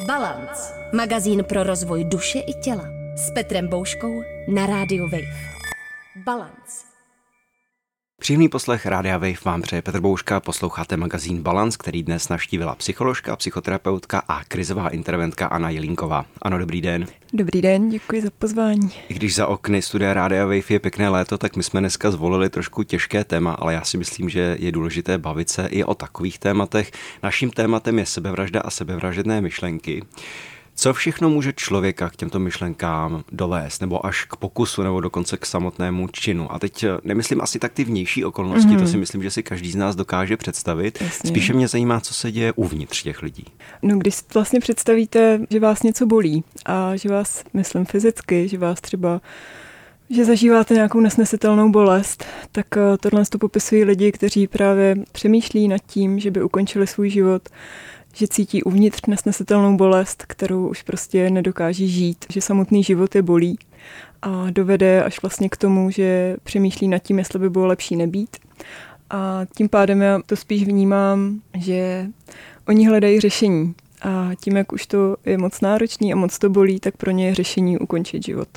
[0.00, 0.74] Balance.
[0.92, 2.84] Magazín pro rozvoj duše i těla.
[3.16, 5.36] S Petrem Bouškou na rádiu Wave.
[6.24, 6.91] Balance.
[8.22, 13.36] Příjemný poslech Rádia Wave vám přeje Petr Bouška, posloucháte magazín Balance, který dnes navštívila psycholožka,
[13.36, 16.26] psychoterapeutka a krizová interventka Anna Jelínková.
[16.42, 17.06] Ano, dobrý den.
[17.32, 18.90] Dobrý den, děkuji za pozvání.
[19.08, 22.50] I když za okny studia Rádia Wave je pěkné léto, tak my jsme dneska zvolili
[22.50, 26.38] trošku těžké téma, ale já si myslím, že je důležité bavit se i o takových
[26.38, 26.90] tématech.
[27.22, 30.02] Naším tématem je sebevražda a sebevražedné myšlenky.
[30.74, 35.46] Co všechno může člověka k těmto myšlenkám dovést, nebo až k pokusu, nebo dokonce k
[35.46, 36.52] samotnému činu?
[36.52, 38.80] A teď eh, nemyslím asi tak ty vnější okolnosti, mm-hmm.
[38.80, 40.98] to si myslím, že si každý z nás dokáže představit.
[41.00, 41.28] Jasně.
[41.28, 43.44] Spíše mě zajímá, co se děje uvnitř těch lidí.
[43.82, 48.80] No, když vlastně představíte, že vás něco bolí a že vás, myslím fyzicky, že vás
[48.80, 49.20] třeba
[50.14, 55.80] že zažíváte nějakou nesnesitelnou bolest, tak eh, tohle to popisují lidi, kteří právě přemýšlí nad
[55.86, 57.48] tím, že by ukončili svůj život
[58.14, 63.58] že cítí uvnitř nesnesitelnou bolest, kterou už prostě nedokáží žít, že samotný život je bolí
[64.22, 68.36] a dovede až vlastně k tomu, že přemýšlí nad tím, jestli by bylo lepší nebýt.
[69.10, 72.06] A tím pádem já to spíš vnímám, že
[72.68, 73.74] oni hledají řešení.
[74.02, 77.26] A tím, jak už to je moc náročný a moc to bolí, tak pro ně
[77.26, 78.48] je řešení ukončit život.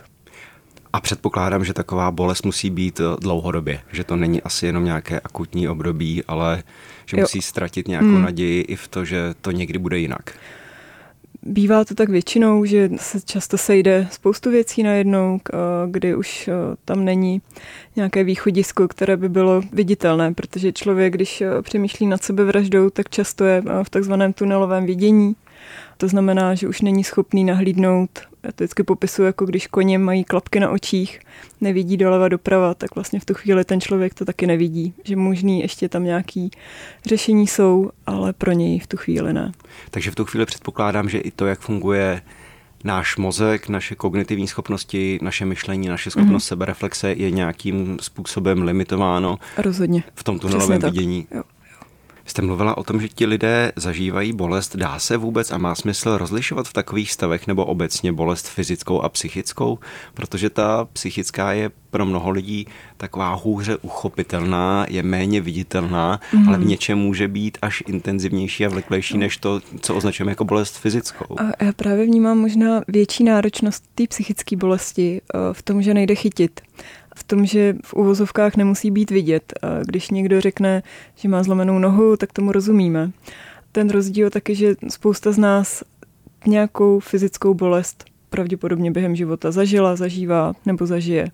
[0.95, 5.19] A předpokládám, že taková bolest musí být eh, dlouhodobě, že to není asi jenom nějaké
[5.19, 6.63] akutní období, ale
[7.05, 7.21] že jo.
[7.21, 8.21] musí ztratit nějakou hmm.
[8.21, 10.33] naději i v to, že to někdy bude jinak.
[11.43, 15.39] Bývá to tak většinou, že se často sejde spoustu věcí najednou,
[15.87, 16.49] kdy už
[16.85, 17.41] tam není
[17.95, 23.63] nějaké východisko, které by bylo viditelné, protože člověk, když přemýšlí nad sebevraždou, tak často je
[23.83, 25.35] v takzvaném tunelovém vidění.
[25.97, 28.09] To znamená, že už není schopný nahlídnout
[28.45, 31.19] já to vždycky popisuju, jako když koně mají klapky na očích,
[31.61, 34.93] nevidí doleva doprava, tak vlastně v tu chvíli ten člověk to taky nevidí.
[35.03, 36.51] Že možný ještě tam nějaký
[37.05, 39.51] řešení jsou, ale pro něj v tu chvíli ne.
[39.91, 42.21] Takže v tu chvíli předpokládám, že i to, jak funguje
[42.83, 46.47] náš mozek, naše kognitivní schopnosti, naše myšlení, naše schopnost mm-hmm.
[46.47, 49.39] sebereflexe je nějakým způsobem limitováno.
[49.57, 50.03] Rozhodně.
[50.15, 51.27] V tom tunelovém vidění.
[51.31, 51.43] Jo.
[52.25, 54.75] Jste mluvila o tom, že ti lidé zažívají bolest.
[54.75, 59.09] Dá se vůbec a má smysl rozlišovat v takových stavech nebo obecně bolest fyzickou a
[59.09, 59.79] psychickou?
[60.13, 66.47] Protože ta psychická je pro mnoho lidí taková hůře uchopitelná, je méně viditelná, mm.
[66.47, 70.77] ale v něčem může být až intenzivnější a vleklejší než to, co označujeme jako bolest
[70.77, 71.39] fyzickou.
[71.39, 76.15] A já právě vnímám možná větší náročnost té psychické bolesti eh, v tom, že nejde
[76.15, 76.61] chytit
[77.15, 79.53] v tom, že v uvozovkách nemusí být vidět.
[79.61, 80.83] A když někdo řekne,
[81.15, 83.11] že má zlomenou nohu, tak tomu rozumíme.
[83.71, 85.83] Ten rozdíl taky, že spousta z nás
[86.47, 91.31] nějakou fyzickou bolest pravděpodobně během života zažila, zažívá nebo zažije.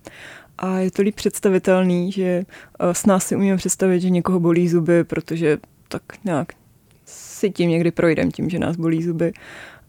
[0.58, 2.46] A je to líp představitelný, že
[2.80, 6.48] s nás si umíme představit, že někoho bolí zuby, protože tak nějak
[7.06, 9.34] si tím někdy projdem, tím, že nás bolí zuby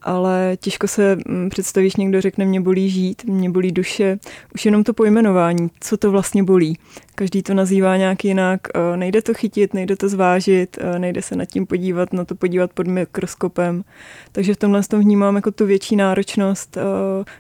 [0.05, 4.19] ale těžko se mm, představíš, někdo řekne, mě bolí žít, mě bolí duše.
[4.55, 6.79] Už jenom to pojmenování, co to vlastně bolí.
[7.15, 11.37] Každý to nazývá nějak jinak, eh, nejde to chytit, nejde to zvážit, eh, nejde se
[11.37, 13.85] nad tím podívat, na to podívat pod mikroskopem.
[14.33, 16.81] Takže v tomhle tom vnímám jako tu větší náročnost, eh,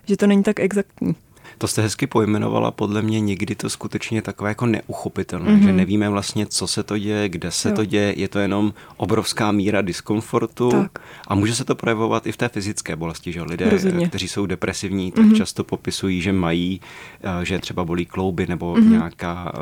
[0.07, 1.15] že to není tak exaktní.
[1.59, 5.65] To jste hezky pojmenovala, podle mě někdy to skutečně takové jako neuchopitelné, mm-hmm.
[5.65, 7.75] že nevíme vlastně, co se to děje, kde se jo.
[7.75, 10.99] to děje, je to jenom obrovská míra diskomfortu tak.
[11.29, 14.09] a může se to projevovat i v té fyzické bolesti, že lidé, Rozhodně.
[14.09, 15.37] kteří jsou depresivní, tak mm-hmm.
[15.37, 16.81] často popisují, že mají,
[17.23, 18.91] eh, že třeba bolí klouby nebo mm-hmm.
[18.91, 19.53] nějaká,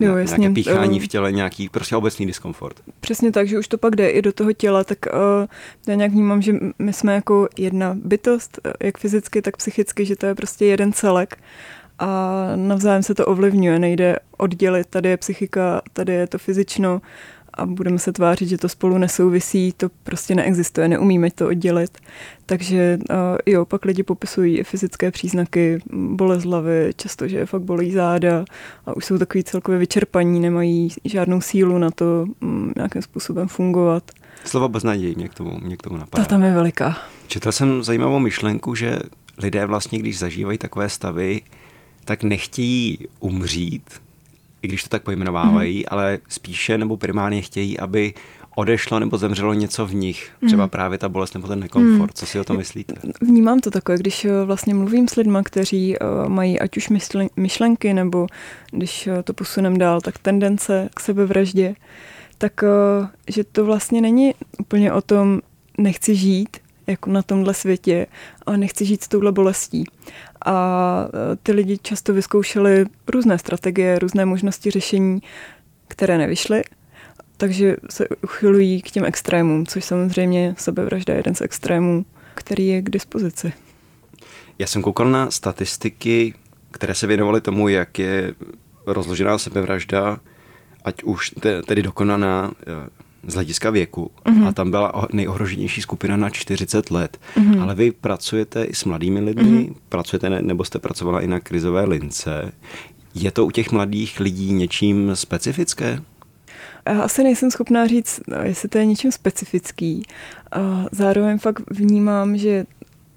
[0.00, 0.38] eh, jo, jasně.
[0.38, 2.80] nějaké píchání v těle, nějaký prostě obecný diskomfort.
[3.00, 5.46] Přesně tak, že už to pak jde i do toho těla, tak uh,
[5.86, 10.26] já nějak vnímám, že my jsme jako jedna bytost, jak fyzicky, tak psychicky, že to
[10.26, 11.38] je prostě jeden celek
[11.98, 17.00] a navzájem se to ovlivňuje, nejde oddělit, tady je psychika, tady je to fyzično
[17.54, 21.98] a budeme se tvářit, že to spolu nesouvisí, to prostě neexistuje, neumíme to oddělit.
[22.46, 27.92] Takže uh, jo, pak lidi popisují i fyzické příznaky, bolest hlavy, často, že fakt bolí
[27.92, 28.44] záda
[28.86, 34.10] a už jsou takový celkově vyčerpaní, nemají žádnou sílu na to um, nějakým způsobem fungovat.
[34.44, 36.24] Slova beznadějí mě k tomu, mě k tomu napadá.
[36.24, 36.98] Ta tam je veliká.
[37.26, 38.98] Četl jsem zajímavou myšlenku, že
[39.42, 41.40] lidé vlastně, když zažívají takové stavy,
[42.04, 43.90] tak nechtějí umřít,
[44.62, 45.84] i když to tak pojmenovávají, mm.
[45.88, 48.14] ale spíše nebo primárně chtějí, aby
[48.54, 50.30] odešlo nebo zemřelo něco v nich.
[50.46, 50.70] Třeba mm.
[50.70, 52.10] právě ta bolest nebo ten nekomfort.
[52.10, 52.14] Mm.
[52.14, 52.94] Co si o tom myslíte?
[53.20, 56.88] Vnímám to takové, když eh, vlastně mluvím s lidmi, kteří eh, mají ať už
[57.36, 58.26] myšlenky nebo
[58.70, 61.74] když eh, to posunem dál, tak tendence k sebevraždě,
[62.38, 62.64] tak
[63.28, 65.40] že to vlastně není úplně o tom
[65.78, 66.56] nechci žít,
[66.90, 68.06] jako na tomhle světě
[68.46, 69.84] a nechci žít s touhle bolestí.
[70.46, 75.22] A e, ty lidi často vyzkoušeli různé strategie, různé možnosti řešení,
[75.88, 76.62] které nevyšly,
[77.36, 82.04] takže se uchylují k těm extrémům, což samozřejmě sebevražda je jeden z extrémů,
[82.34, 83.52] který je k dispozici.
[84.58, 86.34] Já jsem koukal na statistiky,
[86.70, 88.34] které se věnovaly tomu, jak je
[88.86, 90.20] rozložená sebevražda,
[90.84, 91.34] ať už
[91.66, 92.88] tedy dokonaná eh,
[93.26, 94.48] z hlediska věku mm-hmm.
[94.48, 97.18] a tam byla nejohroženější skupina na 40 let.
[97.36, 97.62] Mm-hmm.
[97.62, 99.74] Ale vy pracujete i s mladými lidmi, mm-hmm.
[99.88, 102.52] pracujete ne, nebo jste pracovala i na krizové lince.
[103.14, 106.02] Je to u těch mladých lidí něčím specifické?
[106.88, 110.02] Já asi nejsem schopná říct, jestli to je něčím specifický.
[110.92, 112.66] Zároveň fakt vnímám, že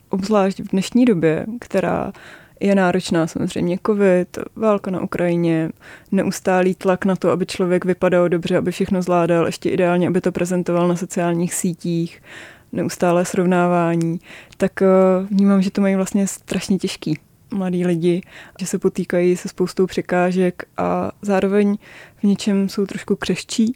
[0.09, 2.13] obzvlášť v dnešní době, která
[2.63, 5.69] je náročná samozřejmě covid, válka na Ukrajině,
[6.11, 10.31] neustálý tlak na to, aby člověk vypadal dobře, aby všechno zvládal, ještě ideálně, aby to
[10.31, 12.21] prezentoval na sociálních sítích,
[12.71, 14.19] neustálé srovnávání,
[14.57, 14.87] tak eh,
[15.29, 17.19] vnímám, že to mají vlastně strašně těžký
[17.53, 18.21] mladí lidi,
[18.59, 21.77] že se potýkají se spoustou překážek a zároveň
[22.17, 23.75] v něčem jsou trošku křehčí,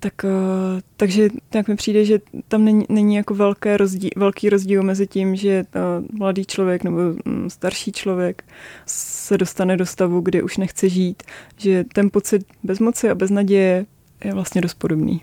[0.00, 2.18] tak, eh, takže tak mi přijde, že
[2.48, 5.80] tam není, není jako velké rozdíl, velký rozdíl mezi tím, že eh,
[6.12, 8.44] mladý člověk nebo mm, starší člověk
[8.86, 11.22] se dostane do stavu, kde už nechce žít,
[11.56, 13.86] že ten pocit bezmoci a beznaděje
[14.24, 15.22] je vlastně dost podobný.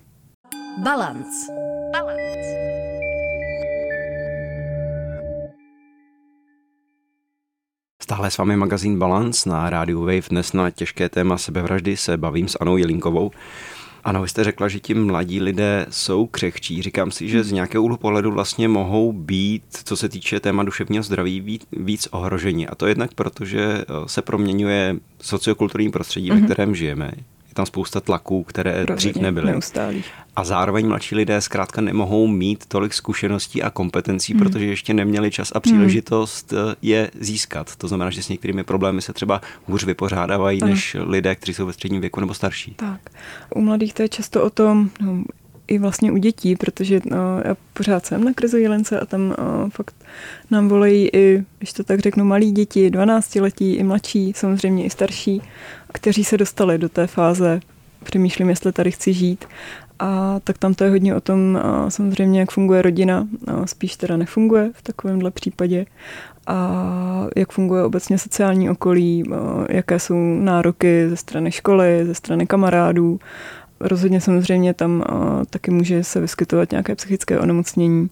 [0.84, 1.52] Balance.
[1.92, 2.66] Balance.
[8.04, 10.30] Stále s vámi magazín Balance na rádiu Wave.
[10.30, 13.32] Dnes na těžké téma sebevraždy se bavím s Anou Jelinkovou.
[14.06, 16.82] Ano, vy jste řekla, že ti mladí lidé jsou křehčí.
[16.82, 21.04] Říkám si, že z nějakého úhlu pohledu vlastně mohou být, co se týče téma duševního
[21.04, 22.68] zdraví, víc ohrožení.
[22.68, 26.34] A to jednak proto, že eh, se proměňuje sociokulturní prostředí, mm-hmm.
[26.34, 26.46] ve mhm.
[26.46, 27.12] kterém žijeme
[27.56, 29.52] tam spousta tlaků, které Rozhodně, dřív nebyly.
[29.52, 30.04] Neustálý.
[30.36, 34.40] A zároveň mladší lidé zkrátka nemohou mít tolik zkušeností a kompetencí, hmm.
[34.40, 36.74] protože ještě neměli čas a příležitost hmm.
[36.82, 37.76] je získat.
[37.76, 41.74] To znamená, že s některými problémy se třeba hůř vypořádávají než lidé, kteří jsou ve
[41.74, 42.74] středním věku nebo starší.
[42.76, 43.02] Tak.
[43.56, 45.24] U mladých to je často o tom, no,
[45.68, 49.70] i vlastně u dětí, protože no, já pořád jsem na krizové lence a tam no,
[49.70, 49.96] fakt
[50.52, 54.90] nám volají i, když to tak řeknu, malí děti, 12 letí, i mladší, samozřejmě i
[54.90, 55.42] starší
[55.96, 57.60] kteří se dostali do té fáze,
[58.04, 59.46] přemýšlím, jestli tady chci žít.
[60.00, 61.60] A tak tam to je hodně o tom,
[61.90, 63.28] samozřejmě, jak funguje rodina,
[63.66, 65.86] spíš teda nefunguje v takovémhle případě.
[66.48, 69.24] A jak funguje obecně sociální okolí,
[69.70, 73.20] jaké jsou nároky ze strany školy, ze strany kamarádů.
[73.80, 75.04] Rozhodně samozřejmě tam
[75.50, 78.10] taky může se vyskytovat nějaké psychické onemocnění,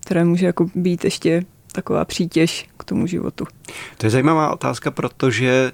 [0.00, 3.44] které může jako být ještě taková přítěž k tomu životu.
[3.98, 5.72] To je zajímavá otázka, protože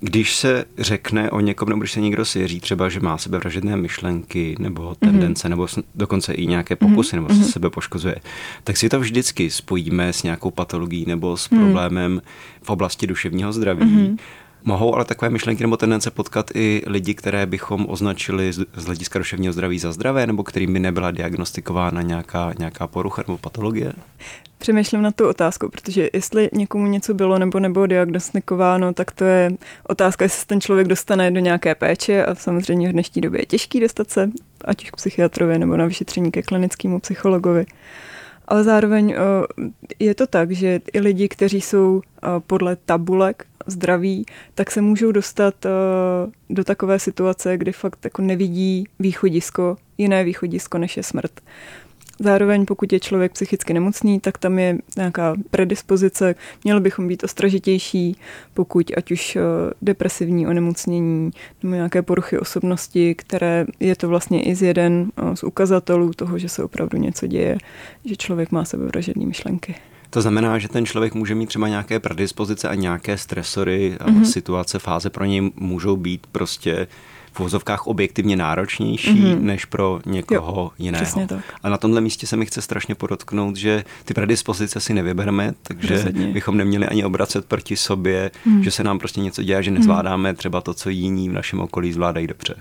[0.00, 4.56] když se řekne o někom, nebo když se někdo svěří třeba, že má sebevražedné myšlenky
[4.58, 5.50] nebo tendence, mm-hmm.
[5.50, 7.20] nebo dokonce i nějaké pokusy, mm-hmm.
[7.20, 7.44] nebo se mhm.
[7.44, 8.16] sebe poškozuje,
[8.64, 12.20] tak si to vždycky spojíme s nějakou patologií nebo s problémem mm.
[12.62, 13.82] v oblasti duševního zdraví.
[13.82, 14.16] Mm-hmm.
[14.66, 19.52] Mohou ale takové myšlenky nebo tendence potkat i lidi, které bychom označili z hlediska duševního
[19.52, 23.92] zdraví za zdravé, nebo kterým by nebyla diagnostikována nějaká, nějaká porucha nebo patologie?
[24.58, 29.50] Přemýšlím na tu otázku, protože jestli někomu něco bylo nebo nebylo diagnostikováno, tak to je
[29.88, 33.80] otázka, jestli ten člověk dostane do nějaké péče a samozřejmě v dnešní době je těžký
[33.80, 34.30] dostat se,
[34.64, 37.66] ať už k psychiatrovi nebo na vyšetření ke klinickému psychologovi.
[38.48, 39.16] Ale zároveň eh,
[39.98, 45.12] je to tak, že i lidi, kteří jsou eh, podle tabulek zdraví, tak se můžou
[45.12, 45.70] dostat uh,
[46.56, 51.40] do takové situace, kdy fakt jako nevidí východisko, jiné východisko než je smrt.
[52.18, 56.34] Zároveň pokud je člověk psychicky nemocný, tak tam je nějaká predispozice,
[56.64, 58.16] měli bychom být ostražitější,
[58.54, 59.42] pokud ať už uh,
[59.82, 61.30] depresivní onemocnění
[61.62, 66.38] nebo nějaké poruchy osobnosti, které je to vlastně i z jeden uh, z ukazatelů toho,
[66.38, 67.58] že se opravdu něco děje,
[68.04, 69.74] že člověk má sebevražedné myšlenky.
[70.14, 74.24] To znamená, že ten člověk může mít třeba nějaké predispozice a nějaké stresory a mm-hmm.
[74.24, 76.86] situace, fáze pro něj můžou být prostě
[77.32, 79.40] v vozovkách objektivně náročnější mm-hmm.
[79.40, 81.26] než pro někoho jo, jiného.
[81.26, 81.44] Tak.
[81.62, 85.94] A na tomhle místě se mi chce strašně podotknout, že ty predispozice si nevybereme, takže
[85.94, 86.26] Rozhodně.
[86.26, 88.64] bychom neměli ani obracet proti sobě, mm.
[88.64, 89.78] že se nám prostě něco děje, že mhm.
[89.78, 90.36] nezvládáme mm.
[90.36, 92.54] třeba to, co jiní v našem okolí zvládají dobře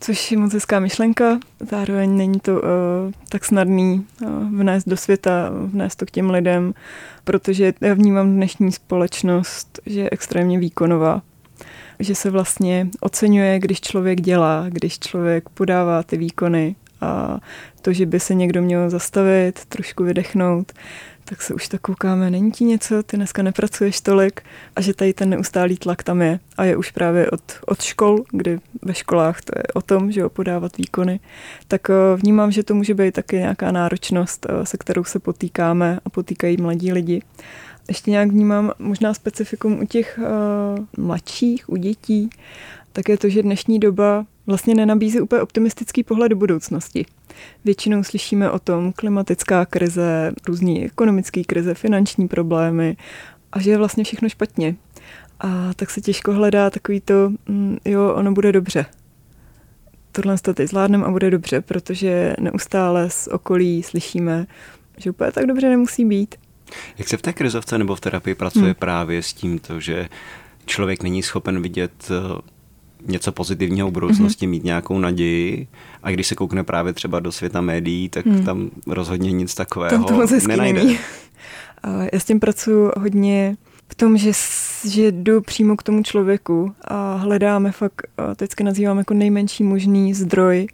[0.00, 1.38] což je moc hezká myšlenka.
[1.70, 2.60] Zároveň není to uh,
[3.28, 4.28] tak snadný uh,
[4.60, 6.74] vnést do světa, vnést to k těm lidem,
[7.24, 11.22] protože já vnímám dnešní společnost, že je extrémně výkonová.
[11.98, 17.38] Že se vlastně oceňuje, když člověk dělá, když člověk podává ty výkony a
[17.82, 20.72] to, že by se někdo měl zastavit, trošku vydechnout,
[21.28, 24.40] tak se už tak koukáme, není ti něco, ty dneska nepracuješ tolik
[24.76, 28.24] a že tady ten neustálý tlak tam je a je už právě od, od škol,
[28.30, 31.20] kdy ve školách to je o tom, že jo, podávat výkony,
[31.68, 35.98] tak eh, vnímám, že to může být taky nějaká náročnost, eh, se kterou se potýkáme
[36.04, 37.22] a potýkají mladí lidi.
[37.88, 42.30] Ještě nějak vnímám možná specifikum u těch uh, mladších, u dětí,
[42.92, 47.06] tak je to, že dnešní doba vlastně nenabízí úplně optimistický pohled do budoucnosti.
[47.64, 52.96] Většinou slyšíme o tom klimatická krize, různý ekonomické krize, finanční problémy
[53.52, 54.76] a že je vlastně všechno špatně.
[55.40, 58.86] A tak se těžko hledá takový to, mm, jo, ono bude dobře.
[60.12, 64.46] Tohle to teď zvládneme a bude dobře, protože neustále z okolí slyšíme,
[64.96, 66.34] že úplně tak dobře nemusí být.
[66.98, 68.74] Jak se v té krizovce nebo v terapii pracuje hmm.
[68.74, 70.08] právě s tímto, že
[70.66, 72.40] člověk není schopen vidět eh,
[73.06, 74.50] něco pozitivního v budoucnosti, mm-hmm.
[74.50, 75.68] mít nějakou naději
[76.02, 78.44] a když se koukne právě třeba do světa médií, tak mm.
[78.44, 80.84] tam rozhodně nic takového tam nenajde.
[80.84, 80.98] Není.
[82.12, 83.56] Já s tím pracuji hodně
[83.88, 84.32] v tom, že,
[84.88, 88.02] že jdu přímo k tomu člověku a hledáme fakt,
[88.36, 90.66] teďka nazývám jako nejmenší možný zdroj.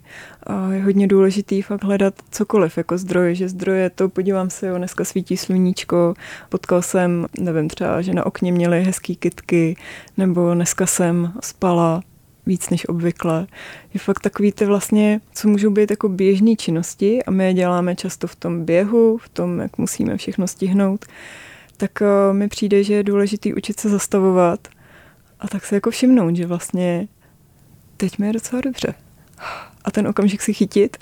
[0.43, 4.67] A je hodně důležitý fakt hledat cokoliv jako zdroj, že zdroj je to, podívám se,
[4.67, 6.13] jo, dneska svítí sluníčko,
[6.49, 9.75] potkal jsem, nevím, třeba, že na okně měly hezký kitky,
[10.17, 12.01] nebo dneska jsem spala
[12.45, 13.47] víc než obvykle.
[13.93, 17.95] Je fakt takový ty vlastně, co můžou být jako běžné činnosti a my je děláme
[17.95, 21.05] často v tom běhu, v tom, jak musíme všechno stihnout,
[21.77, 24.67] tak uh, mi přijde, že je důležité učit se zastavovat
[25.39, 27.07] a tak se jako všimnout, že vlastně
[27.97, 28.93] teď mi je docela dobře.
[29.85, 30.97] A ten okamžik si chytit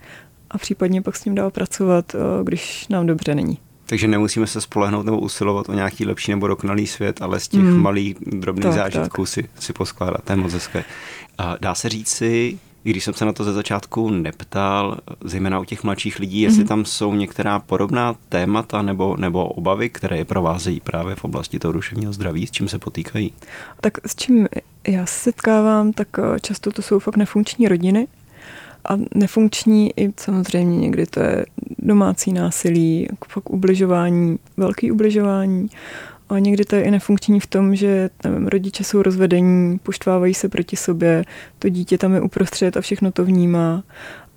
[0.51, 3.57] a případně pak s ním dál pracovat, uh, když nám dobře není.
[3.91, 7.59] Takže nemusíme se spolehnout nebo usilovat o nějaký lepší nebo dokonalý svět, ale z těch
[7.59, 7.81] hmm.
[7.81, 9.27] malých drobných tak, zážitků tak.
[9.27, 10.23] Si, si poskládat.
[10.23, 10.83] To je moc hezké.
[11.59, 15.63] Dá se říct si, i když jsem se na to ze začátku neptal, zejména u
[15.63, 16.67] těch mladších lidí, jestli mm-hmm.
[16.67, 21.71] tam jsou některá podobná témata nebo, nebo obavy, které je provázejí právě v oblasti toho
[21.71, 23.33] duševního zdraví, s čím se potýkají?
[23.81, 24.47] Tak s čím
[24.87, 28.07] já se setkávám, tak eh, často to jsou fakt nefunkční rodiny,
[28.85, 31.45] a nefunkční i samozřejmě někdy to je
[31.79, 35.69] domácí násilí, fakt ubližování, velký ubližování.
[36.31, 40.49] A někdy to je i nefunkční v tom, že nevím, rodiče jsou rozvedení, poštvávají se
[40.49, 41.23] proti sobě,
[41.59, 43.83] to dítě tam je uprostřed a všechno to vnímá.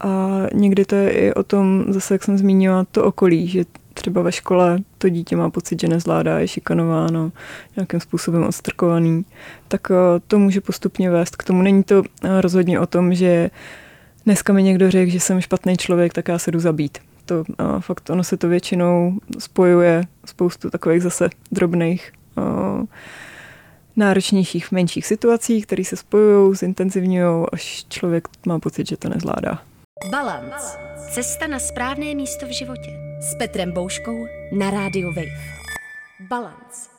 [0.01, 4.23] A někdy to je i o tom, zase jak jsem zmínila, to okolí, že třeba
[4.23, 7.33] ve škole to dítě má pocit, že nezvládá, je šikanováno,
[7.77, 9.25] nějakým způsobem odstrkovaný,
[9.69, 11.63] tak eh, to může postupně vést k tomu.
[11.63, 13.51] Není to eh, rozhodně o tom, že
[14.25, 16.99] dneska mi někdo řekl, že jsem špatný člověk, tak já se jdu zabít.
[17.25, 22.43] To a fakt ono se to většinou spojuje spoustu takových zase drobných a,
[23.97, 29.63] náročnějších, menších situací, které se spojují, zintenzivňují, až člověk má pocit, že to nezvládá.
[30.11, 30.79] Balance.
[31.11, 32.91] Cesta na správné místo v životě.
[33.21, 34.27] S Petrem Bouškou
[34.59, 35.55] na rádiu Wave.
[36.29, 36.95] Balance.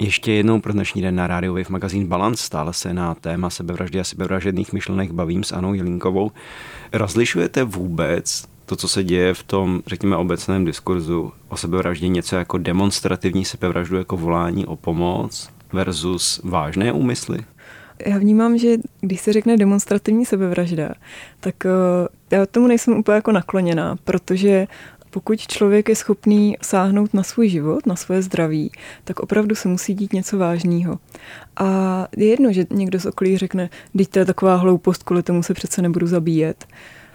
[0.00, 4.00] Ještě jednou pro dnešní den na rádiu Wave magazín Balance stále se na téma sebevraždy
[4.00, 6.30] a sebevražedných myšlenek bavím s Anou Jelinkovou.
[6.92, 12.58] Rozlišujete vůbec to, co se děje v tom, řekněme, obecném diskurzu o sebevraždě, něco jako
[12.58, 17.38] demonstrativní sebevraždu, jako volání o pomoc versus vážné úmysly?
[18.06, 20.88] Já vnímám, že když se řekne demonstrativní sebevražda,
[21.40, 21.70] tak uh,
[22.30, 24.66] já tomu nejsem úplně jako nakloněná, protože
[25.10, 28.72] pokud člověk je schopný sáhnout na svůj život, na svoje zdraví,
[29.04, 30.98] tak opravdu se musí dít něco vážného.
[31.56, 35.42] A je jedno, že někdo z okolí řekne, teď to je taková hloupost, kvůli tomu
[35.42, 36.66] se přece nebudu zabíjet.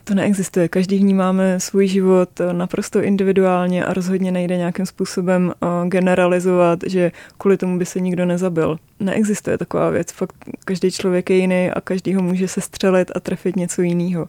[0.08, 0.68] To neexistuje.
[0.68, 7.58] Každý vnímáme svůj život naprosto individuálně a rozhodně nejde nějakým způsobem eh, generalizovat, že kvůli
[7.58, 8.78] tomu by se nikdo nezabil.
[9.00, 10.12] Neexistuje taková věc.
[10.12, 10.36] Fakt
[10.66, 14.26] každý člověk je jiný a každý ho může se střelit a trefit něco jiného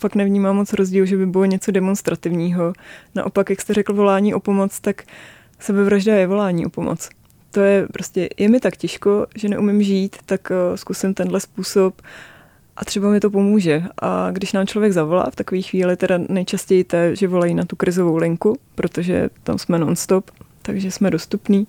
[0.00, 2.72] fakt nevnímám moc rozdíl, že by bylo něco demonstrativního.
[3.14, 5.02] Naopak, jak jste řekl volání o pomoc, tak
[5.58, 7.08] sebevražda je volání o pomoc.
[7.50, 12.02] To je prostě, je mi tak těžko, že neumím žít, tak uh, zkusím tenhle způsob
[12.80, 13.82] a třeba mi to pomůže.
[14.02, 17.76] A když nám člověk zavolá v takové chvíli, teda nejčastěji to, že volají na tu
[17.76, 20.30] krizovou linku, protože tam jsme non-stop,
[20.62, 21.66] takže jsme dostupní.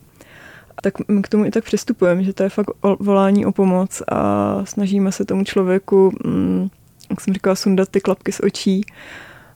[0.82, 4.62] Tak my k tomu i tak přistupujeme, že to je fakt volání o pomoc a
[4.66, 6.70] snažíme se tomu člověku mm,
[7.10, 8.86] jak jsem říkala, sundat ty klapky z očí,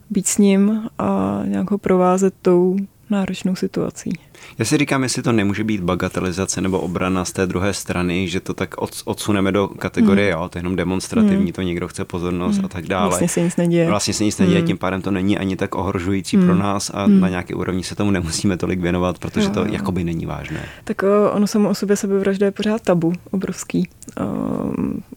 [0.09, 2.77] být s ním a nějak ho provázet tou
[3.09, 4.09] náročnou situací.
[4.57, 8.39] Já si říkám, jestli to nemůže být bagatelizace nebo obrana z té druhé strany, že
[8.39, 10.41] to tak odsuneme do kategorie, hmm.
[10.41, 11.51] jo, to je jenom demonstrativní, hmm.
[11.51, 12.65] to někdo chce pozornost hmm.
[12.65, 13.09] a tak dále.
[13.09, 13.89] Vlastně se nic neděje.
[13.89, 14.67] Vlastně se nic neděje, hmm.
[14.67, 16.45] tím pádem to není ani tak ohrožující hmm.
[16.45, 17.19] pro nás a hmm.
[17.19, 19.53] na nějaké úrovni se tomu nemusíme tolik věnovat, protože jo.
[19.53, 20.65] to jakoby není vážné.
[20.83, 23.89] Tak o, ono samo o sobě sebevražda je pořád tabu, obrovský.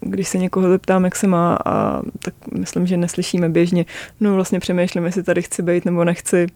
[0.00, 3.86] Když se někoho zeptám, jak se má, a tak myslím, že neslyšíme běžně,
[4.20, 6.46] no vlastně přemýšlím, jestli tady chci být nebo nechci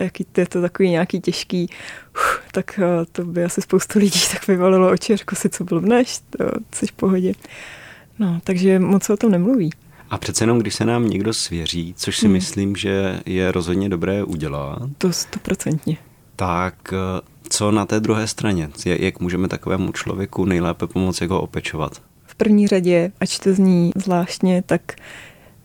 [0.00, 1.70] jaký je to takový nějaký těžký,
[2.14, 6.18] uf, tak eh, to by asi spoustu lidí tak vyvalilo oči, jako si co blbneš,
[6.38, 7.32] to jsi v pohodě.
[8.18, 9.70] No, takže moc se o tom nemluví.
[10.10, 12.32] A přece jenom, když se nám někdo svěří, což si hmm.
[12.32, 14.78] myslím, že je rozhodně dobré udělat.
[14.98, 15.96] To stoprocentně.
[16.36, 18.68] Tak eh, co na té druhé straně?
[18.86, 22.02] Jak můžeme takovému člověku nejlépe pomoct, jak ho opečovat?
[22.36, 24.80] první řadě, ač to zní zvláštně, tak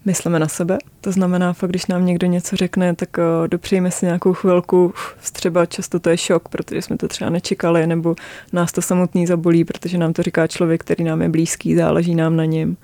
[0.06, 0.78] myslíme na sebe.
[1.02, 4.94] To znamená, fakt, když nám někdo něco řekne, tak uh, dopřejme si nějakou chvilku.
[5.34, 8.16] Třeba často to je šok, protože jsme to třeba nečekali, nebo
[8.54, 12.36] nás to samotný zabolí, protože nám to říká člověk, který nám je blízký, záleží nám
[12.36, 12.78] na něm.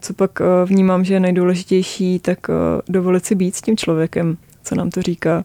[0.00, 2.54] Co pak uh, vnímám, že je nejdůležitější, tak uh,
[2.88, 5.44] dovolit si být s tím člověkem, co nám to říká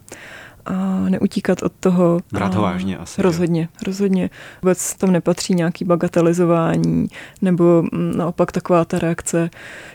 [0.65, 2.19] a neutíkat od toho.
[2.31, 3.21] Brát ho vážně asi.
[3.21, 3.67] Rozhodně, jo.
[3.85, 4.29] rozhodně.
[4.61, 7.07] Vůbec tam nepatří nějaký bagatelizování
[7.41, 9.49] nebo mm, naopak taková ta reakce,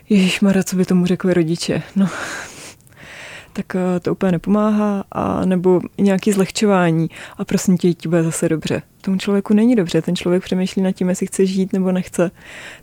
[0.08, 1.82] Ježíš Mara, co by tomu řekli rodiče?
[1.96, 2.08] No,
[3.52, 8.48] tak eh, to úplně nepomáhá, a nebo nějaký zlehčování a prosím tě, ti bude zase
[8.48, 8.82] dobře.
[9.00, 12.30] Tomu člověku není dobře, ten člověk přemýšlí nad tím, jestli chce žít nebo nechce.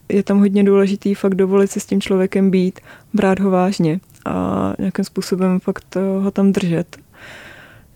[0.10, 2.79] Je tam hodně důležitý fakt dovolit si s tím člověkem být,
[3.13, 6.98] brát ho vážně a nějakým způsobem fakt eh, ho tam držet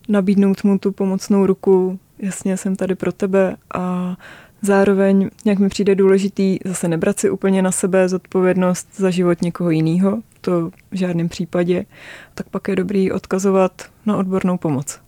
[0.10, 4.15] nabídnout mu tu pomocnou ruku, jasně jsem tady pro tebe a
[4.62, 9.70] zároveň nějak mi přijde důležitý zase nebrat si úplně na sebe zodpovědnost za život někoho
[9.70, 11.86] jiného, to v žádném případě,
[12.34, 13.72] tak pak je dobrý odkazovat
[14.05, 15.00] na odbornou pomoc.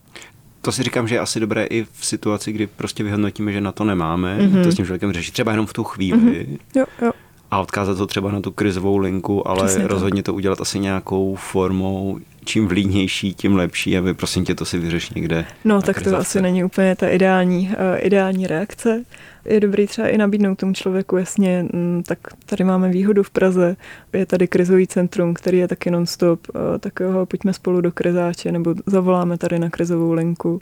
[0.61, 3.71] To si říkám, že je asi dobré i v situaci, kdy prostě vyhodnotíme, že na
[3.71, 4.63] to nemáme, mm-hmm.
[4.63, 6.19] to s tím člověkem řešit třeba jenom v tu chvíli.
[6.19, 6.57] Mm-hmm.
[6.75, 7.11] Jo, jo
[7.53, 10.25] a odkázat to třeba na tu krizovou linku, ale Přesně rozhodně tak.
[10.25, 15.09] to udělat asi nějakou formou, čím vlídnější, tím lepší, aby prosím tě to si vyřeš
[15.09, 15.45] někde.
[15.65, 19.03] No tak to asi není úplně ta ideální, uh, ideální reakce.
[19.45, 23.29] Je dobrý třeba i nabídnout tomu člověku, jasně, m, mm, tak tady máme výhodu v
[23.29, 23.75] Praze,
[24.13, 28.51] je tady krizový centrum, který je taky non-stop, uh, tak jo, pojďme spolu do krizáče,
[28.51, 30.61] nebo zavoláme tady na krizovou linku.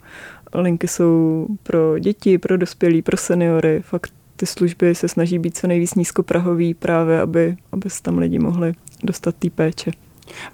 [0.54, 5.66] Linky jsou pro děti, pro dospělí, pro seniory, fakt ty služby se snaží být co
[5.66, 8.72] nejvíc nízkoprahový právě, aby, aby se tam lidi mohli
[9.02, 9.90] dostat té péče.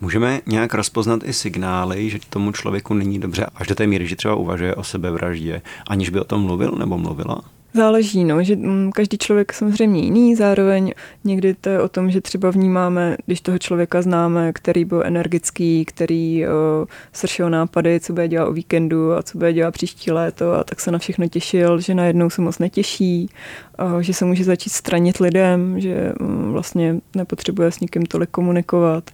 [0.00, 4.16] Můžeme nějak rozpoznat i signály, že tomu člověku není dobře až do té míry, že
[4.16, 7.40] třeba uvažuje o sebevraždě, aniž by o tom mluvil nebo mluvila?
[7.74, 10.92] Záleží, no, že mm, každý člověk samozřejmě jiný, zároveň
[11.24, 15.84] někdy to je o tom, že třeba vnímáme, když toho člověka známe, který byl energický,
[15.84, 20.52] který o, sršel nápady, co bude dělat o víkendu a co bude dělat příští léto
[20.52, 23.30] a tak se na všechno těšil, že najednou se moc netěší,
[23.78, 28.30] o, že se může začít stranit lidem, že o, mm, vlastně nepotřebuje s nikým tolik
[28.30, 29.10] komunikovat.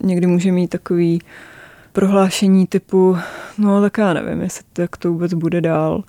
[0.00, 1.20] Někdy může mít takový
[1.92, 3.16] prohlášení typu,
[3.58, 6.04] no tak já nevím, jestli to, jak to vůbec bude dál.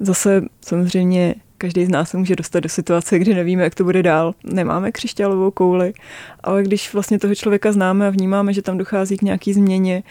[0.00, 4.02] Zase samozřejmě každý z nás se může dostat do situace, kdy nevíme, jak to bude
[4.02, 4.34] dál.
[4.44, 5.92] Nemáme křišťálovou kouli,
[6.40, 10.02] ale když vlastně toho člověka známe a vnímáme, že tam dochází k nějaký změně,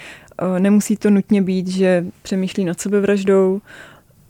[0.41, 3.61] eh, nemusí to nutně být, že přemýšlí nad sebevraždou,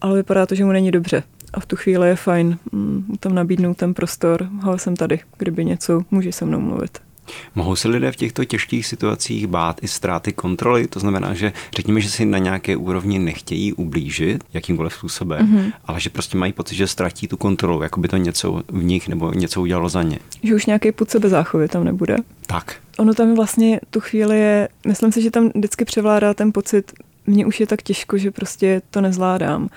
[0.01, 1.23] ale vypadá to, že mu není dobře.
[1.53, 4.49] A v tu chvíli je fajn mm, tam nabídnout ten prostor.
[4.63, 7.06] Ale jsem tady, kdyby něco, může se mnou mluvit.
[7.55, 10.87] Mohou se lidé v těchto těžkých situacích bát i ztráty kontroly?
[10.87, 15.73] To znamená, že řekněme, že si na nějaké úrovni nechtějí ublížit jakýmkoliv způsobem, mm-hmm.
[15.85, 19.07] ale že prostě mají pocit, že ztratí tu kontrolu, jako by to něco v nich
[19.07, 20.19] nebo něco udělalo za ně.
[20.43, 22.15] Že už nějaký put sebezáchovy tam nebude.
[22.47, 22.75] Tak.
[22.97, 26.93] Ono tam vlastně tu chvíli je, myslím si, že tam vždycky převládá ten pocit,
[27.27, 29.69] mně už je tak těžko, že prostě to nezvládám.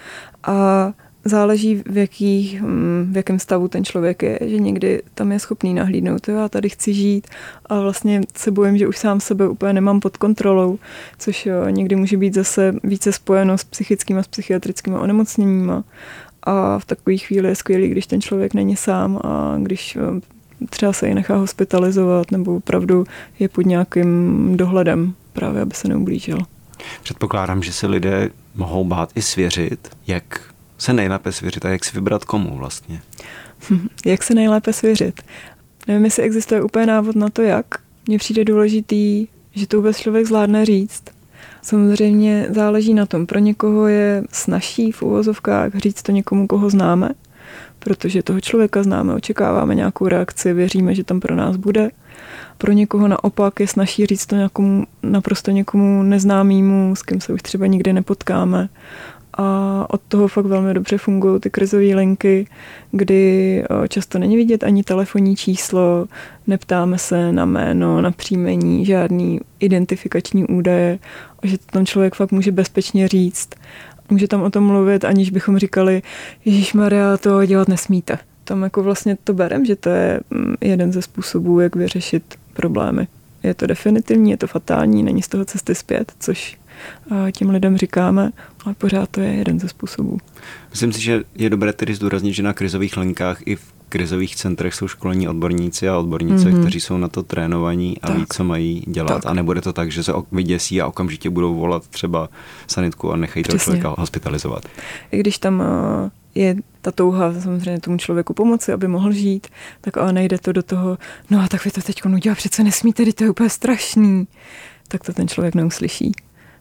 [0.43, 0.93] A
[1.25, 5.75] záleží, v, jaký, hm, v jakém stavu ten člověk je, že někdy tam je schopný
[5.75, 7.27] nahlídnout, jo, já tady chci žít
[7.67, 10.79] a vlastně se bojím, že už sám sebe úplně nemám pod kontrolou,
[11.19, 15.85] což jo, někdy může být zase více spojeno s psychickými a s psychiatrickými onemocněníma
[16.43, 19.99] a v takové chvíli je skvělý, když ten člověk není sám a když
[20.71, 23.05] třeba se i nechá hospitalizovat nebo opravdu
[23.39, 26.39] je pod nějakým dohledem, právě aby se neublížil.
[27.03, 30.41] Předpokládám, že se lidé mohou bát i svěřit, jak
[30.81, 33.01] se nejlépe svěřit a jak si vybrat komu vlastně?
[34.07, 35.23] jak se nejlépe svěřit?
[35.89, 37.67] Nevím, jestli existuje úplně návod na to, jak.
[38.07, 41.03] Mně přijde důležitý, že to vůbec člověk zvládne říct.
[41.63, 43.27] Samozřejmě záleží na tom.
[43.27, 47.11] Pro někoho je snažší v úvozovkách říct to někomu, koho známe,
[47.79, 51.91] protože toho člověka známe, očekáváme nějakou reakci, věříme, že tam pro nás bude.
[52.59, 57.43] Pro někoho naopak je snažší říct to někomu, naprosto někomu neznámému, s kým se už
[57.43, 58.69] třeba nikdy nepotkáme
[59.41, 62.47] a od toho fakt velmi dobře fungují ty krizové linky,
[62.93, 66.07] kdy často není vidět ani telefonní číslo,
[66.47, 70.99] neptáme se na jméno, na příjmení, žádný identifikační údaje,
[71.43, 73.49] a že to tam člověk fakt může bezpečně říct.
[74.11, 76.03] Může tam o tom mluvit, aniž bychom říkali,
[76.45, 78.19] Ježíš Maria, to dělat nesmíte.
[78.45, 83.09] Tam jako vlastně to berem, že to je mm, jeden ze způsobů, jak vyřešit problémy.
[83.43, 86.59] Je to definitivní, je to fatální, není z toho cesty zpět, což
[87.33, 88.31] tím lidem říkáme,
[88.65, 90.19] ale pořád to je jeden ze způsobů.
[90.71, 94.75] Myslím si, že je dobré tedy zdůraznit, že na krizových linkách i v krizových centrech
[94.75, 96.61] jsou školení odborníci a odbornice, mm-hmm.
[96.61, 98.17] kteří jsou na to trénovaní a tak.
[98.17, 99.23] ví, co mají dělat.
[99.23, 99.27] Tak.
[99.27, 102.29] A nebude to tak, že se vyděsí a okamžitě budou volat třeba
[102.67, 104.69] sanitku a nechají toho člověka hospitalizovat.
[105.13, 105.63] I když tam
[106.35, 109.47] je ta touha samozřejmě tomu člověku pomoci, aby mohl žít,
[109.81, 110.99] tak ale nejde to do toho,
[111.31, 114.29] no a tak vy to teď udělat, přece nesmíte, to je úplně strašný.
[114.89, 116.13] Tak to ten člověk neuslyší.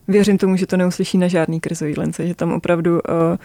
[0.10, 3.38] Věřím tomu, že to neuslyší na žádný krizový lence, že tam opravdu, eh,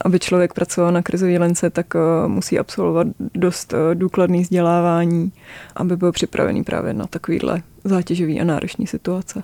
[0.00, 5.32] aby člověk pracoval na krizový lence, tak eh, musí absolvovat dost eh, důkladný vzdělávání,
[5.76, 9.42] aby byl připravený právě na takovýhle zátěžový a náročný situace.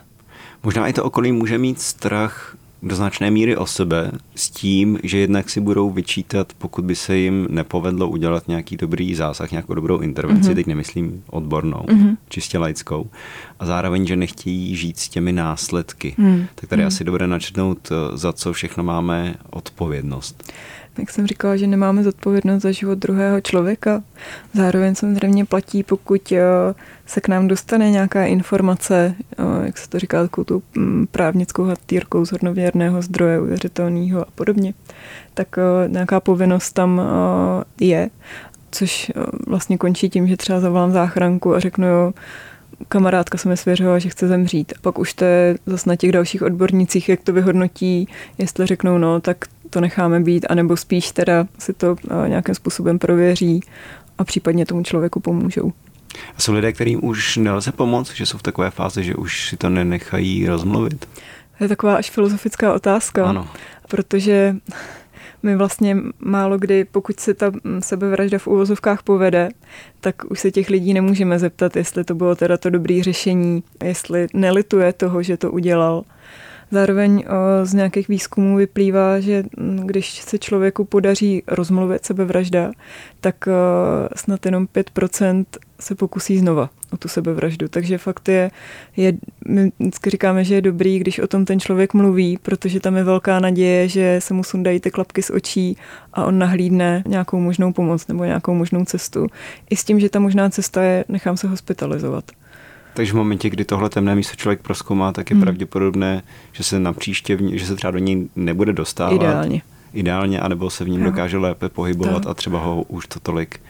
[0.63, 5.19] Možná i to okolí může mít strach do značné míry o sebe s tím, že
[5.19, 9.99] jednak si budou vyčítat, pokud by se jim nepovedlo udělat nějaký dobrý zásah, nějakou dobrou
[9.99, 10.55] intervenci, mm-hmm.
[10.55, 12.17] teď nemyslím odbornou, mm-hmm.
[12.29, 13.11] čistě laickou,
[13.61, 16.15] a zároveň, že nechtějí žít s těmi následky.
[16.19, 16.47] Mm-hmm.
[16.55, 16.87] Tak tady mm-hmm.
[16.87, 20.53] asi dobré načetnout, eh, za co všechno máme odpovědnost
[20.99, 24.03] jak jsem říkala, že nemáme zodpovědnost za život druhého člověka.
[24.55, 26.41] Zároveň samozřejmě platí, pokud eh,
[27.07, 31.65] se k nám dostane nějaká informace, eh, jak se to říká, takovou tu mm, právnickou
[31.65, 34.75] hatýrkou z hodnověrného zdroje, uvěřitelného a podobně,
[35.35, 37.03] tak eh, nějaká povinnost tam
[37.81, 38.11] je,
[38.71, 39.13] což
[39.47, 42.13] vlastně končí tím, že třeba zavolám záchranku a řeknu, jo,
[42.89, 44.73] kamarádka se mi svěřila, že chce zemřít.
[44.81, 49.21] Pak už to je zase na těch dalších odbornicích, jak to vyhodnotí, jestli řeknou, no,
[49.21, 53.61] tak to necháme být, anebo spíš teda si to eh, nějakým způsobem prověří
[54.19, 55.73] a případně tomu člověku pomůžou.
[56.37, 59.57] A jsou lidé, kterým už nelze pomoct, že jsou v takové fázi, že už si
[59.57, 61.09] to nenechají rozmluvit?
[61.59, 63.49] To je taková až filozofická otázka, ano.
[63.89, 64.57] protože
[65.43, 69.49] my vlastně málo kdy, pokud se ta sebevražda v úvozovkách povede,
[70.01, 74.27] tak už se těch lidí nemůžeme zeptat, jestli to bylo teda to dobré řešení, jestli
[74.35, 76.05] nelituje toho, že to udělal.
[76.73, 77.25] Zároveň
[77.63, 79.45] z nějakých výzkumů vyplývá, že
[79.85, 82.71] když se člověku podaří rozmluvit sebevražda,
[83.21, 83.49] tak
[84.17, 85.45] snad jenom 5%
[85.81, 87.69] se pokusí znova o tu sebevraždu.
[87.69, 88.51] Takže fakt je,
[88.97, 89.13] je,
[89.49, 93.05] my vždycky říkáme, že je dobrý, když o tom ten člověk mluví, protože tam je
[93.05, 95.77] velká naděje, že se mu sundají ty klapky z očí
[96.13, 99.27] a on nahlídne nějakou možnou pomoc nebo nějakou možnou cestu.
[99.71, 102.25] I s tím, že ta možná cesta je, nechám se hospitalizovat.
[102.95, 105.43] Takže v momentě, kdy tohle temné místo člověk proskoumá, tak je hmm.
[105.43, 109.15] pravděpodobné, že se na příště, že se třeba do něj nebude dostávat.
[109.15, 109.63] Ideálně.
[109.93, 111.11] Ideálně, anebo se v ním jo.
[111.11, 112.31] dokáže lépe pohybovat tak.
[112.31, 113.61] a třeba ho už to tolik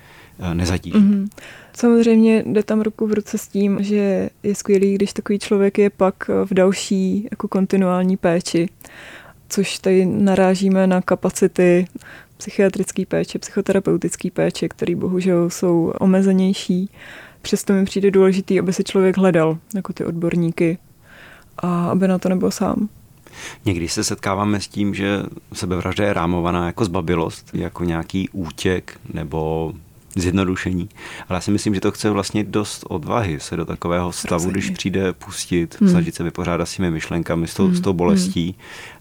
[0.41, 0.97] eh, nezatíží.
[0.97, 1.29] Mm-hmm.
[1.73, 5.91] Samozřejmě jde tam ruku v ruce s tím, že je skvělý, když takový člověk je
[5.91, 8.69] pak v další jako kontinuální péči,
[9.49, 11.87] což tady narážíme na kapacity
[12.37, 16.91] psychiatrické péče, psychoterapeutické péče, které bohužel jsou omezenější
[17.43, 20.79] Přesto mi přijde důležitý, aby se člověk hledal jako ty odborníky
[21.59, 22.89] a aby na to nebyl sám.
[23.65, 29.73] Někdy se setkáváme s tím, že sebevražda je rámovaná jako zbabilost, jako nějaký útěk nebo
[30.17, 30.89] zjednodušení.
[31.29, 34.53] Ale já si myslím, že to chce vlastně dost odvahy se do takového stavu, Rozhodně.
[34.53, 35.91] když přijde pustit, hmm.
[35.91, 37.77] snažit se vypořádat s těmi myšlenkami, s tou, hmm.
[37.77, 38.47] s tou bolestí.
[38.47, 38.55] Hmm.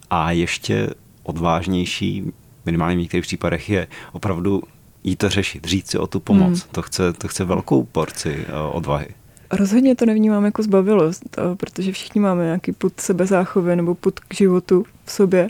[0.10, 0.89] A ještě
[1.23, 2.23] odvážnější,
[2.65, 4.63] minimálně v některých případech, je opravdu
[5.04, 6.60] jít to řešit, říct si o tu pomoc.
[6.60, 6.72] Hmm.
[6.72, 9.08] To, chce, to chce velkou porci uh, odvahy.
[9.52, 14.34] Rozhodně to nevnímám jako zbavilost, eh, protože všichni máme nějaký put sebezáchovy nebo put k
[14.34, 15.50] životu v sobě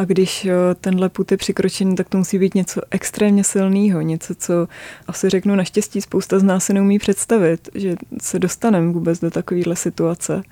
[0.00, 4.34] a když eh, tenhle put je přikročený, tak to musí být něco extrémně silného, něco,
[4.34, 4.68] co
[5.06, 9.76] asi řeknu naštěstí spousta z nás se neumí představit, že se dostaneme vůbec do takovéhle
[9.76, 10.42] situace.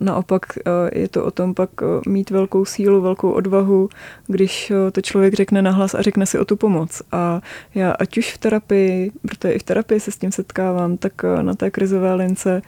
[0.00, 3.88] Naopak eh, je to o tom pak eh, mít velkou sílu, velkou odvahu,
[4.26, 7.02] když to člověk řekne nahlas a řekne si o tu pomoc.
[7.12, 7.40] A
[7.74, 11.54] já ať už v terapii, protože i v terapii se s tím setkávám, tak na
[11.54, 12.62] té krizové lince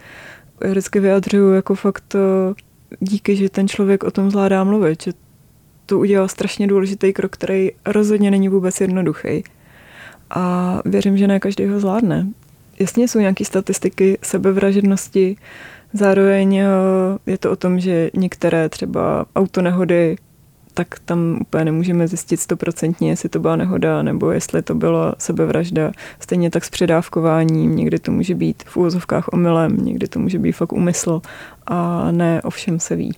[0.69, 2.15] vždycky vyjadřuju jako fakt
[2.99, 5.13] díky, že ten člověk o tom zvládá mluvit, že
[5.91, 9.43] to udělal strašně důležitý krok, který rozhodně není vůbec jednoduchý.
[10.29, 12.27] A věřím, že ne každý ho zvládne.
[12.79, 15.37] Jasně jsou nějaké statistiky sebevražednosti,
[15.93, 16.67] zároveň eh,
[17.25, 20.15] je to o tom, že některé třeba autonehody,
[20.73, 25.91] tak tam úplně nemůžeme zjistit stoprocentně, jestli to byla nehoda nebo jestli to byla sebevražda.
[26.19, 30.51] Stejně tak s předávkováním, někdy to může být v úvozovkách omylem, někdy to může být
[30.51, 31.21] fakt úmysl
[31.67, 33.15] a ne ovšem se ví.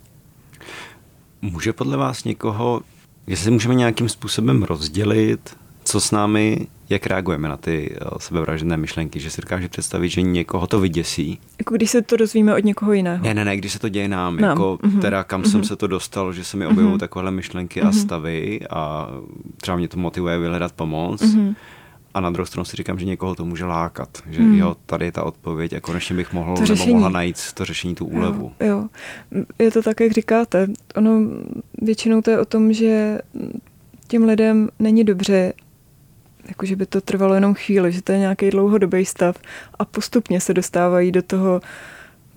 [1.44, 2.82] Může podle vás někoho,
[3.28, 9.20] jestli můžeme nějakým způsobem rozdělit, co s námi, jak reagujeme na ty eh, sebevražedné myšlenky,
[9.20, 11.40] že si dokáže představit, že někoho to vyděsí.
[11.60, 13.24] Jako když se to dozvíme od někoho jiného.
[13.24, 14.50] Ne, ne, ne, když se to děje nám, nám.
[14.50, 15.02] jako mm-hmm.
[15.02, 15.52] teda kam mm-hmm.
[15.52, 17.00] jsem se to dostal, že se mi objevují mm-hmm.
[17.00, 17.88] takovéhle myšlenky mm-hmm.
[17.88, 18.00] a mhm.
[18.00, 19.10] stavy a
[19.62, 21.22] třeba mě to motivuje vyhledat pomoc.
[21.22, 21.56] Mm-hmm
[22.14, 24.58] a na druhou stranu si říkám, že někoho to může lákat, že hmm.
[24.58, 27.96] jo, tady je ta odpověď a konečně bych mohl to nebo mohla najít to řešení,
[27.96, 28.52] tu úlevu.
[28.60, 30.68] Jo, jo, je to tak, jak říkáte.
[30.96, 31.20] Ono
[31.82, 33.20] většinou to je o tom, že
[34.08, 35.54] těm lidem není dobře,
[36.48, 39.38] jakože by to trvalo jenom chvíli, že to je nějaký dlouhodobý stav
[39.80, 41.62] a postupně se dostávají do toho,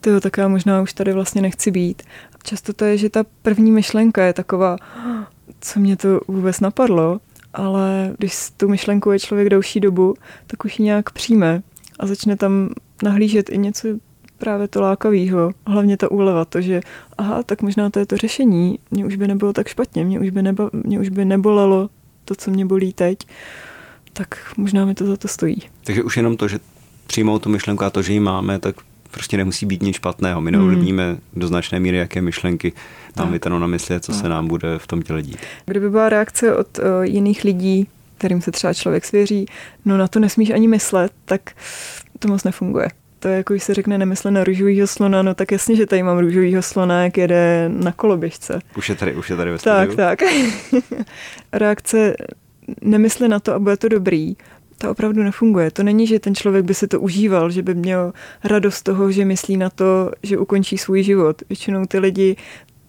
[0.00, 2.02] tyjo, tak já možná už tady vlastně nechci být.
[2.42, 4.76] Často to je, že ta první myšlenka je taková,
[5.60, 7.20] co mě to vůbec napadlo,
[7.56, 10.14] ale když tu myšlenkou je člověk další dobu,
[10.46, 11.62] tak už ji nějak přijme
[11.98, 12.70] a začne tam
[13.02, 13.88] nahlížet i něco
[14.38, 16.80] právě to lákavého, hlavně ta úleva, to, že
[17.18, 20.30] aha, tak možná to je to řešení, mě už by nebylo tak špatně, mě už
[20.30, 21.90] by, neba, mě už by nebolelo
[22.24, 23.18] to, co mě bolí teď,
[24.12, 25.62] tak možná mi to za to stojí.
[25.84, 26.58] Takže už jenom to, že
[27.06, 28.76] přijmou tu myšlenku a to, že ji máme, tak
[29.10, 30.40] prostě nemusí být nic špatného.
[30.40, 31.20] My neovlivníme hmm.
[31.36, 32.72] do značné míry, jaké myšlenky
[33.16, 34.20] nám vytanou na mysli, co tak.
[34.20, 35.38] se nám bude v tom těle dít.
[35.66, 37.88] Kdyby byla reakce od uh, jiných lidí,
[38.18, 39.46] kterým se třeba člověk svěří,
[39.84, 41.40] no na to nesmíš ani myslet, tak
[42.18, 42.88] to moc nefunguje.
[43.18, 46.02] To je jako, když se řekne nemysle na růžovýho slona, no tak jasně, že tady
[46.02, 48.60] mám růžovýho slona, jak jede na koloběžce.
[48.76, 49.96] Už je tady, už je tady ve Tak, studiu.
[49.96, 50.22] tak.
[51.52, 52.16] Reakce
[52.80, 54.36] nemysle na to a bude to dobrý,
[54.78, 55.70] to opravdu nefunguje.
[55.70, 58.12] To není, že ten člověk by si to užíval, že by měl
[58.44, 61.42] radost toho, že myslí na to, že ukončí svůj život.
[61.48, 62.36] Většinou ty lidi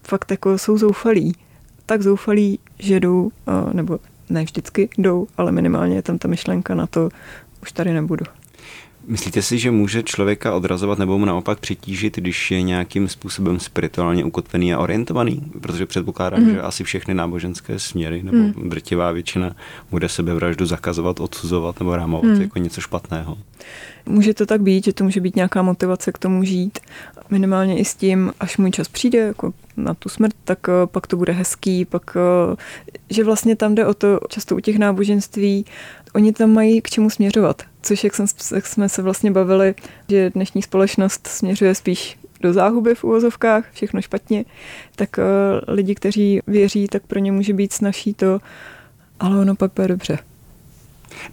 [0.03, 1.33] fakt jako jsou zoufalí.
[1.85, 3.31] Tak zoufalí, že jdou,
[3.73, 7.09] nebo ne vždycky jdou, ale minimálně je tam ta myšlenka na to,
[7.61, 8.25] už tady nebudu.
[9.07, 14.25] Myslíte si, že může člověka odrazovat nebo mu naopak přitížit, když je nějakým způsobem spirituálně
[14.25, 15.43] ukotvený a orientovaný?
[15.61, 16.49] Protože předpokládám, mm.
[16.49, 18.69] že asi všechny náboženské směry nebo mm.
[18.69, 19.55] drtivá většina
[19.91, 22.41] bude sebevraždu zakazovat, odsuzovat nebo rámovat mm.
[22.41, 23.37] jako něco špatného.
[24.05, 26.79] Může to tak být, že to může být nějaká motivace k tomu žít.
[27.29, 31.07] Minimálně i s tím, až můj čas přijde jako na tu smrt, tak eh, pak
[31.07, 32.55] to bude hezký, pak, eh,
[33.09, 35.65] že vlastně tam jde o to, často u těch náboženství,
[36.13, 37.61] oni tam mají k čemu směřovat.
[37.87, 39.75] Což, jak, jsem, jak jsme se vlastně bavili,
[40.09, 44.45] že dnešní společnost směřuje spíš do záhuby v úvozovkách, všechno špatně,
[44.95, 48.39] tak uh, lidi, kteří věří, tak pro ně může být snažší to,
[49.19, 50.19] ale ono pak bude dobře.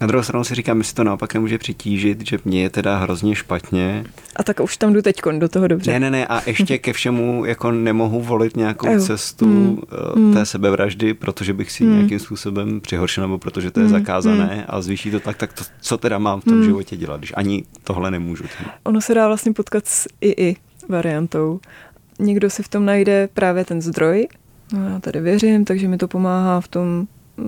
[0.00, 3.34] Na druhou stranu si říkám, jestli to naopak nemůže přitížit, že mě je teda hrozně
[3.34, 4.04] špatně.
[4.36, 5.90] A tak už tam jdu teď do toho dobře.
[5.92, 9.00] Ne, ne, ne, a ještě ke všemu jako nemohu volit nějakou Ejo.
[9.00, 10.32] cestu mm.
[10.32, 10.46] té mm.
[10.46, 11.92] sebevraždy, protože bych si mm.
[11.92, 13.92] nějakým způsobem přihoršil, nebo protože to je mm.
[13.92, 14.64] zakázané mm.
[14.66, 16.64] a zvýší to tak, tak to, co teda mám v tom mm.
[16.64, 18.44] životě dělat, když ani tohle nemůžu.
[18.84, 20.56] Ono se dá vlastně potkat s i-i
[20.88, 21.60] variantou.
[22.18, 24.28] Někdo si v tom najde právě ten zdroj,
[24.72, 27.06] no já tady věřím, takže mi to pomáhá v tom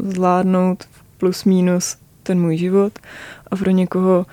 [0.08, 0.84] zvládnout
[1.18, 2.98] plus minus ten můj život
[3.50, 4.26] a pro někoho,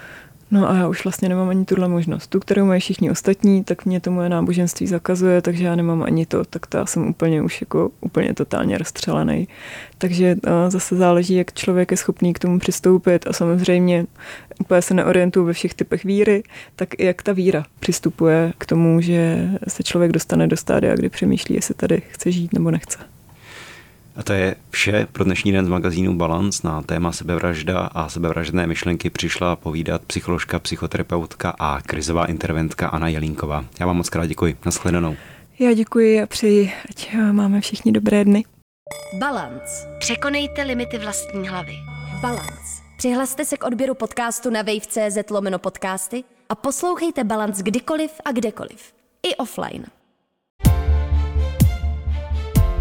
[0.52, 2.28] no a já už vlastně nemám ani tuhle možnost.
[2.28, 6.26] Tu, kterou mají všichni ostatní, tak mě to moje náboženství zakazuje, takže já nemám ani
[6.26, 9.48] to, tak to já jsem úplně už jako úplně totálně rozstřelený.
[9.98, 10.36] Takže
[10.68, 14.06] zase záleží, jak člověk je schopný k tomu přistoupit a samozřejmě
[14.60, 16.44] úplně se neorientuju ve všech typech víry,
[16.76, 21.10] tak i jak ta víra přistupuje k tomu, že se člověk dostane do stádia, kdy
[21.10, 23.13] přemýšlí, jestli tady chce žít nebo nechce.
[24.16, 28.68] A to je vše pro dnešní den z magazínu Balance na téma sebevražda a sebevražedné
[28.68, 33.66] myšlenky přišla povídat psycholožka, psychoterapeutka a krizová interventka Anna Jelínková.
[33.80, 34.58] Já vám moc krát děkuji.
[34.66, 35.16] Naschledanou.
[35.60, 38.44] Já děkuji a přeji, ať máme všichni dobré dny.
[39.20, 39.88] Balance.
[40.00, 41.74] Překonejte limity vlastní hlavy.
[42.22, 42.84] Balance.
[42.98, 48.94] Přihlaste se k odběru podcastu na wave.cz lomeno podcasty a poslouchejte Balance kdykoliv a kdekoliv.
[49.24, 49.86] I offline.